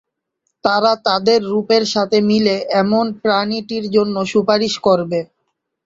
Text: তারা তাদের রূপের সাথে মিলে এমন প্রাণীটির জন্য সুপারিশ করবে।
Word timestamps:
তারা 0.63 0.91
তাদের 1.05 1.39
রূপের 1.45 1.83
সাথে 1.93 2.17
মিলে 2.29 2.55
এমন 2.81 3.05
প্রাণীটির 3.21 3.85
জন্য 3.95 4.15
সুপারিশ 4.31 4.73
করবে। 4.87 5.19